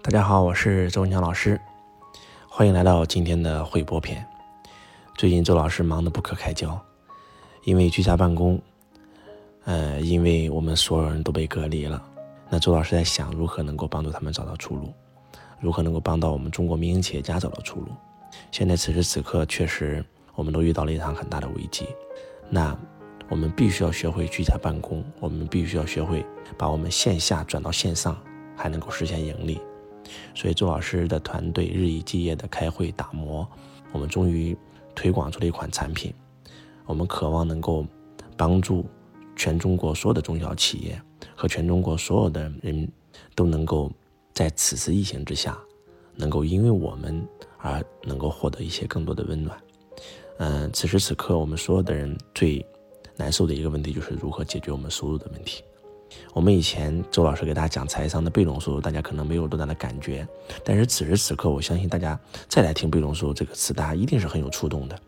[0.00, 1.60] 大家好，我是周文强老师，
[2.48, 4.26] 欢迎来到今天的汇播篇。
[5.16, 6.80] 最近周老师忙得不可开交，
[7.64, 8.60] 因为居家办公，
[9.64, 12.02] 呃，因为我们所有人都被隔离了。
[12.48, 14.92] 那周老师在想，如何能够帮助他们找到出路，
[15.60, 17.88] 如何能够帮到我们中国民营企业家找到出路。
[18.50, 20.04] 现在此时此刻，确实
[20.34, 21.86] 我们都遇到了一场很大的危机。
[22.48, 22.76] 那
[23.28, 26.26] 我们必须要学会居家办公，我们必须要学会
[26.58, 28.18] 把我们线下转到线上，
[28.56, 29.60] 还能够实现盈利。
[30.34, 33.46] 所以周老师的团队日以继夜的开会打磨，
[33.92, 34.56] 我们终于
[34.94, 36.12] 推广出了一款产品。
[36.84, 37.86] 我们渴望能够
[38.36, 38.84] 帮助
[39.36, 41.00] 全中国所有的中小企业
[41.34, 42.90] 和全中国所有的人
[43.34, 43.90] 都能够
[44.34, 45.58] 在此次疫情之下，
[46.16, 47.26] 能够因为我们
[47.58, 49.56] 而能够获得一些更多的温暖。
[50.38, 52.64] 嗯，此时此刻我们所有的人最
[53.16, 55.62] 难受的一个问题就是如何解决我们收入的问题。
[56.32, 60.26] 我们以前周老师给大家讲财商的被动收入，大家可能没有多大的感觉，
[60.64, 64.98] 但是此时此刻，我相信大家再来听被动收入这个词，大家一定是很有触动的。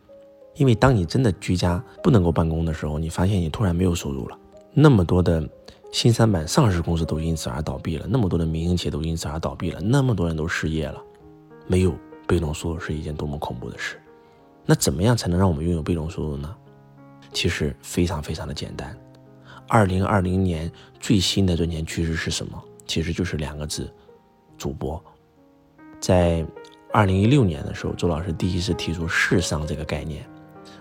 [0.56, 4.38] 因为当你真的居家不能够办公的时候，你发现你突然没有收入了，
[4.72, 5.48] 那么多的
[5.92, 11.02] 新三板上市公司都因此而倒闭了，那么多的民营企业都因此而倒闭了，那么多人都失业了，
[11.66, 11.92] 没有
[12.26, 14.00] 被动收入是一件多么恐怖的事。
[14.66, 16.54] 那怎么样才能让我们拥有被动收入呢？
[17.32, 18.96] 其实非常非常的简单。
[19.68, 20.70] 二零二零年
[21.00, 22.62] 最新的赚钱趋势是什么？
[22.86, 23.92] 其实就是两个字：
[24.58, 25.02] 主播。
[26.00, 26.44] 在
[26.92, 30.24] 二零一六年的时候，周老师第一次提出“市商”这个概念。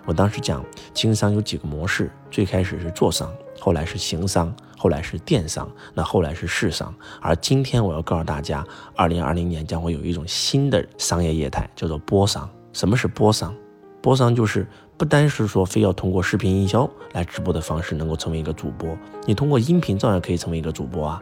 [0.05, 6.93] 我当时讲，经商有几个模式：最开始是做商，后来是行商，后来是电商，那后来是市商。
[7.21, 8.65] 而今天我要告诉大家，
[8.97, 12.49] 二零二零年将会有一种新的商业业态，叫做播商。
[12.73, 13.55] 什么是播商？
[14.03, 14.67] 播商就是。
[14.95, 18.95] 不单是说非要通过视频营销来直播的方式能够成为一个主播，
[19.25, 21.21] 你通过音频照样可以成为一个主播啊。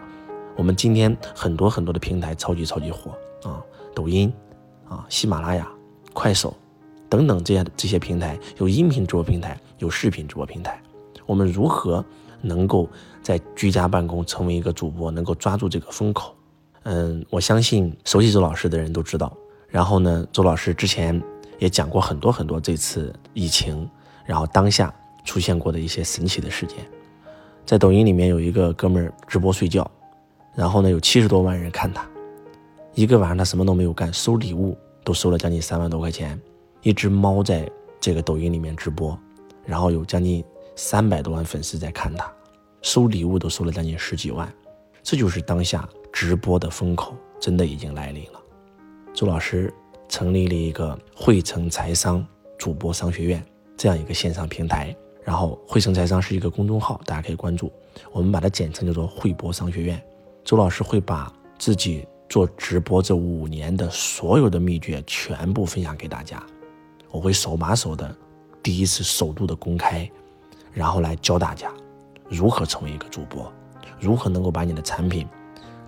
[0.57, 3.11] 我们今天很多很多的平台超级超级火
[3.43, 3.63] 啊，
[3.95, 4.31] 抖音
[4.89, 5.71] 啊、喜马拉雅、
[6.11, 6.53] 快手
[7.07, 10.79] 等等这些这些平台有音频直播平台，有视频直播平台。
[11.25, 12.03] 我们如何
[12.41, 12.87] 能够
[13.23, 16.35] 在居家办公成为一个主播，能够抓住这个风口？
[16.83, 19.35] 嗯，我相信熟悉周老师的人都知道。
[19.69, 21.19] 然后呢，周老师之前。
[21.61, 23.87] 也讲过很多很多这次疫情，
[24.25, 24.91] 然后当下
[25.23, 26.77] 出现过的一些神奇的事件，
[27.67, 29.89] 在抖音里面有一个哥们儿直播睡觉，
[30.55, 32.03] 然后呢有七十多万人看他，
[32.95, 36.41] 一个晚上他什么都没有干，收礼物都收了将近三万多块钱，
[36.81, 39.15] 一只猫在这个抖音里面直播，
[39.63, 40.43] 然后有将近
[40.75, 42.27] 三百多万粉丝在看他，
[42.81, 44.51] 收礼物都收了将近十几万，
[45.03, 48.41] 这就是当下直播的风口真的已经来临了，
[49.13, 49.71] 周老师。
[50.11, 52.23] 成立了一个汇成财商
[52.59, 53.43] 主播商学院
[53.77, 57.71] 这样一个线上平台，然后汇成财商是一个公众号，大家可以关注。
[58.11, 60.03] 我们把它简称叫做汇博商学院。
[60.43, 66.43] 周老师会把自己做直播这五年的所有的秘诀全部分享给大家，
[67.09, 68.13] 我会手把手的，
[68.61, 70.11] 第一次首度的公开，
[70.73, 71.73] 然后来教大家
[72.27, 73.49] 如何成为一个主播，
[73.97, 75.25] 如何能够把你的产品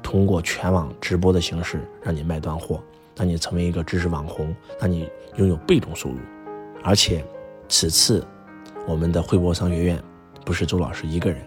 [0.02, 2.82] 通过全网直播的形式让你卖断货。
[3.16, 6.18] 让你成为一个知识网红，让你拥有被动收入，
[6.84, 7.24] 而且
[7.70, 8.26] 此次
[8.88, 10.02] 我们的汇博商学院
[10.46, 11.42] 不是周老师一个人，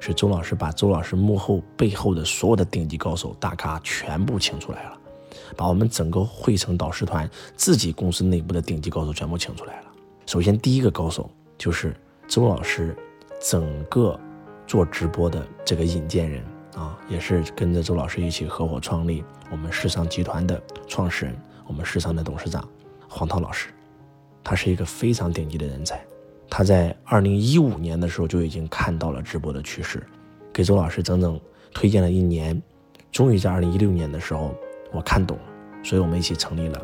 [0.00, 4.98] 是周老师把周老师幕后背后的所有的顶级高手大咖全部请出来了，
[5.56, 9.86] 把我们整个汇成导师团自己公司内部的顶级高手全部请出来了。
[10.26, 11.94] 首先第一个高手就是
[12.26, 12.96] 周老师
[13.40, 14.18] 整个
[14.66, 16.44] 做直播的这个引荐人。
[16.76, 21.34] 啊，也是跟着周老师一起合伙创立我们世商集团的创始人，
[21.66, 22.62] 我们世商的董事长
[23.08, 23.70] 黄涛老师，
[24.44, 26.04] 他是一个非常顶级的人才。
[26.50, 30.06] 他在二零一五年的时候就已经看到了直播的趋势，
[30.52, 31.40] 给周老师整整
[31.72, 32.62] 推荐了一年，
[33.10, 34.54] 终于在二零一六年的时候
[34.92, 35.44] 我看懂了，
[35.82, 36.80] 所以我们一起成立了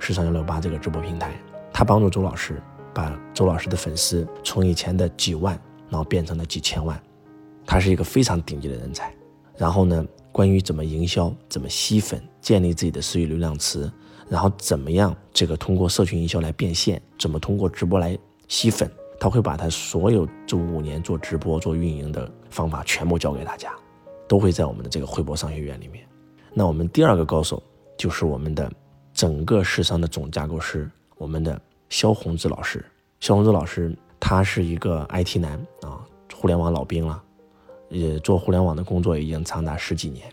[0.00, 1.32] 世商幺六八这个直播平台。
[1.72, 2.60] 他帮助周老师
[2.92, 5.56] 把周老师的粉丝从以前的几万，
[5.88, 7.00] 然后变成了几千万，
[7.64, 9.14] 他是一个非常顶级的人才。
[9.56, 13.90] 然后呢，关于怎么营销、怎么吸粉、建立自己的私域流量池，
[14.28, 18.18] 然后怎么样这个通过社群营销来变现，怎么通过直播来
[18.48, 23.72] 吸粉，他会把他所有这五年做直播、做运营的方法全部教给大家，
[24.28, 26.06] 都会在我们的这个汇博商学院里面。
[26.52, 27.62] 那我们第二个高手
[27.96, 28.70] 就是我们的
[29.14, 32.84] 整个市商的总架构师，我们的肖宏志老师。
[33.20, 36.04] 肖宏志老师他是一个 IT 男啊，
[36.34, 37.22] 互联网老兵了。
[37.88, 40.26] 也做互联网的工作已经长达十几年，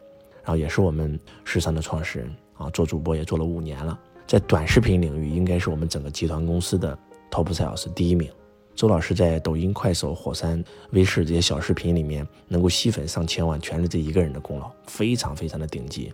[0.44, 3.98] 然后也是我们时尚的创始人啊，做主播也做了五年了，
[4.28, 6.98] 在短视频领域应该是我们整个集团公司的
[7.30, 8.30] top sales 第一名。
[8.76, 10.64] 周老师在抖音、快手、火山、
[10.94, 16.12] 微视这些小视频里面能够吸粉上千万，全是这一个人的功劳，非常非常的顶级。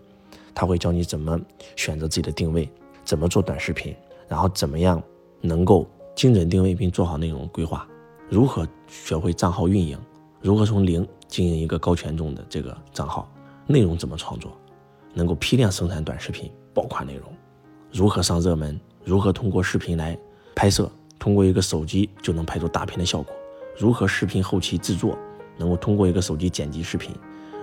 [0.53, 1.39] 他会教你怎么
[1.77, 2.69] 选择自己的定位，
[3.06, 3.95] 怎么做短视频，
[4.27, 5.01] 然后怎么样
[5.39, 7.88] 能够精准定位并做好内容规划，
[8.27, 9.97] 如何学会账号运营，
[10.41, 13.30] 如何从零经营一个高权重的这个账号，
[13.68, 14.57] 内容怎么创作，
[15.13, 17.31] 能够批量生产短视频爆款内容，
[17.91, 20.18] 如何上热门，如何通过视频来
[20.56, 23.36] 拍摄，通过一个手机就能拍出大片的效果，
[23.77, 25.18] 如何视频后期制作，
[25.57, 27.13] 能够通过一个手机剪辑视频。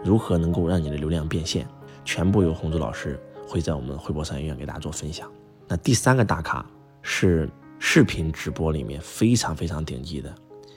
[0.04, 1.66] 如何能够让你的流量变现，
[2.04, 3.18] 全部由洪珠老师
[3.48, 5.28] 会在我们汇博商学院给大家做分享。
[5.66, 6.64] 那第三个大咖
[7.02, 7.48] 是
[7.80, 10.32] 视频直播里面非常非常顶级的，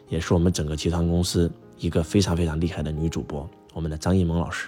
[0.07, 4.67] 也是我们整个集团公司一个非常非常厉害的女主播，我们的张艺萌老师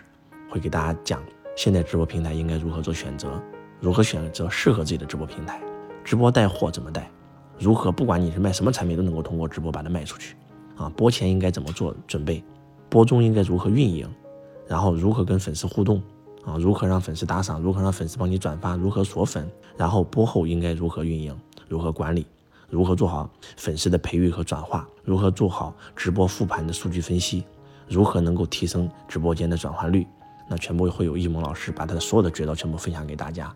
[0.50, 1.22] 会给大家讲
[1.58, 3.42] 现在直播平台应该如何做选择，
[3.82, 5.62] 如何选择适合自己的直播平台，
[6.06, 7.12] 直播带货怎么带，
[7.60, 10.38] 如何不管你是卖什么产品都能够通过直播把它卖出去，
[10.78, 12.42] 啊，播前应该怎么做准备，
[12.90, 14.10] 播中应该如何运营。
[14.66, 16.02] 然后如何跟粉丝互动
[16.46, 16.56] 啊？
[16.58, 17.60] 如何让粉丝打赏？
[17.62, 18.78] 如何让粉丝帮你转发？
[18.78, 19.52] 如何锁粉？
[19.76, 21.38] 然后播后应该如何运营？
[21.68, 22.26] 如何管理？
[22.72, 24.88] 如何做好粉丝的培育和转化？
[25.04, 27.44] 如何做好直播复盘的数据分析？
[27.88, 30.08] 如何能够提升直播间的转化率？
[30.50, 33.54] 那全部会有易萌老师把他的所有的绝招全部分享给大家。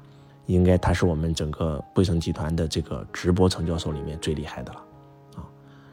[0.48, 4.80] 应该他是我们整个汇成集团的这个直播成交手里面最厉害的了
[5.38, 5.48] 啊。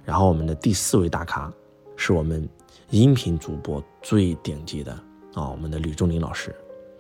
[0.05, 1.51] 然后我们的第四位大咖
[1.97, 2.47] 是我们
[2.91, 4.93] 音频主播最顶级的。
[5.35, 6.55] 啊，我们的吕仲林老师，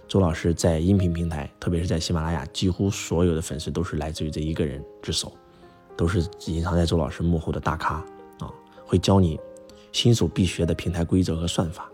[0.09, 5.31] 周老师在音频平台，特别是在喜马拉雅，几乎所有的粉丝都是来自于这一个人之手，
[5.97, 7.95] 都是隐藏在周老师幕后的大咖
[8.39, 8.53] 啊，
[8.85, 9.39] 会教你
[9.93, 11.91] 新手必学的平台规则和算法，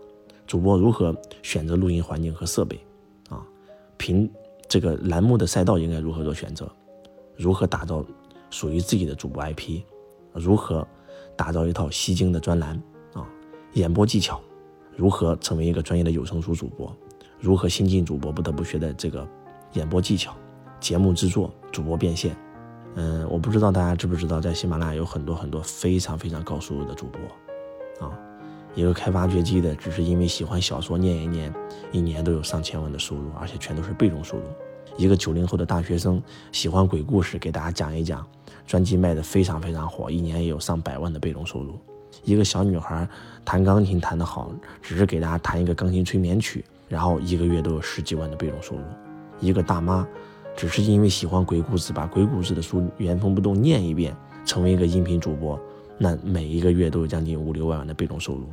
[0.47, 2.79] 主播如何选择录音环境和设备
[3.29, 3.45] 啊，
[3.97, 4.29] 凭
[4.67, 6.71] 这个栏目的赛道应该如何做选择，
[7.35, 8.05] 如何打造
[8.49, 9.81] 属于自己的主播 IP，
[10.33, 10.87] 如何
[11.35, 12.81] 打造一套吸睛的专栏
[13.13, 13.27] 啊，
[13.73, 14.39] 演播技巧。
[14.95, 16.93] 如何成为一个专业的有声书主播？
[17.39, 19.25] 如何新进主播不得不学的这个
[19.71, 20.35] 演播技巧、
[20.81, 22.35] 节目制作、主播变现？
[22.95, 28.11] 嗯，我不知道大家知不知道，在喜马拉雅有很多很多非常非常高收入的主播啊。
[28.75, 31.53] 一个开挖掘机的，只是因为喜欢小说念一念，
[31.91, 34.43] 一年都有上千万的收入，而且全都是被动收入。
[34.97, 36.21] 一个九零后的大学生
[36.51, 38.25] 喜欢鬼故事，给大家讲一讲，
[38.67, 41.79] 专辑卖的非常非常火，一年也有上百万的被动收入。
[42.23, 43.07] 一个小女孩
[43.45, 44.51] 弹钢琴弹得好，
[44.81, 48.81] 只是给大家弹一个钢琴催眠曲，然后一个月都有十几万的被动收入。
[49.39, 50.05] 一个大妈，
[50.59, 54.13] 只是因为喜欢鬼故事，把鬼故事的书原封不动念一遍，
[54.43, 55.57] 成为一个音频主播，
[55.97, 58.43] 那每一个月都有将近五六万的被动收入。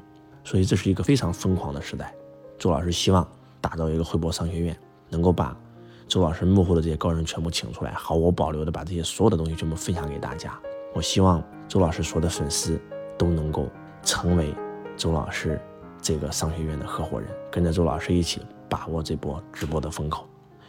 [0.44, 2.14] 所以这是一个非常疯狂的时代。
[2.60, 3.28] 周老师希望
[3.60, 5.58] 打造一个汇博商学院，能够把
[6.06, 10.56] 周老师幕后的这些高人全部请出来，毫无保留的把这些所有的东西全部分享给大家。
[10.94, 12.80] 我希望周老师所有的粉丝。
[13.18, 13.66] 都能够
[14.02, 14.54] 成为
[14.94, 15.58] 周老师
[16.02, 20.26] 这个商学院的合伙人，跟着周老师一起把握这波直播的风口。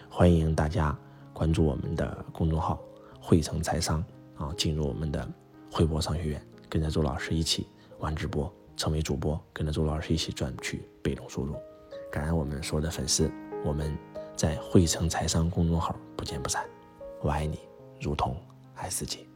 [0.09, 0.97] 欢迎大家
[1.37, 2.81] 关注我们的公众号
[3.21, 4.03] “汇成财商”
[4.37, 5.29] 啊，进入我们的
[5.71, 7.67] 汇博商学院，跟着周老师一起
[7.99, 11.53] 玩直播，成为主播，跟着周老师一起赚取被动收入。
[12.11, 13.31] 感恩我们所有的粉丝，
[13.63, 13.95] 我们
[14.35, 16.65] 在汇成财商公众号不见不散。
[17.21, 17.59] 我爱你，
[18.01, 18.35] 如同
[18.73, 19.26] 爱自己。